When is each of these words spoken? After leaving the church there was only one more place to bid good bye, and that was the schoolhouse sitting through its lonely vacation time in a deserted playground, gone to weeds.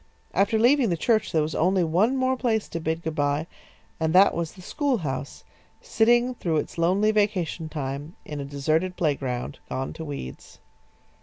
After 0.33 0.57
leaving 0.57 0.89
the 0.89 0.97
church 0.97 1.31
there 1.31 1.43
was 1.43 1.53
only 1.53 1.83
one 1.83 2.17
more 2.17 2.35
place 2.35 2.67
to 2.69 2.79
bid 2.79 3.03
good 3.03 3.13
bye, 3.13 3.45
and 3.99 4.13
that 4.15 4.33
was 4.33 4.53
the 4.53 4.61
schoolhouse 4.63 5.43
sitting 5.79 6.33
through 6.33 6.57
its 6.57 6.79
lonely 6.79 7.11
vacation 7.11 7.69
time 7.69 8.15
in 8.25 8.39
a 8.39 8.45
deserted 8.45 8.95
playground, 8.95 9.59
gone 9.69 9.93
to 9.93 10.03
weeds. 10.03 10.57